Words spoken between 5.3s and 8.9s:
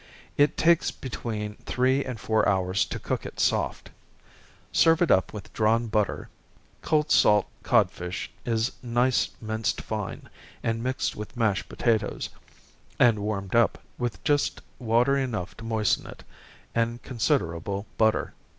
with drawn butter. Cold salt codfish is